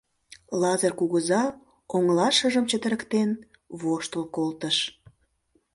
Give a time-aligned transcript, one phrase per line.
[0.61, 1.43] Лазыр кугыза,
[1.95, 3.29] оҥылашыжым чытырыктен,
[3.81, 4.77] воштыл колтыш.